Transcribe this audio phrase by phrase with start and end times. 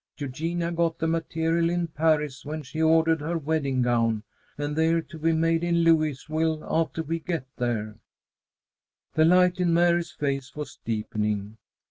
[0.17, 4.23] Eugenia got the material in Paris when she ordered her wedding gown,
[4.57, 7.99] and they're to be made in Louisville after we get there."
[9.13, 11.59] The light in Mary's face was deepening.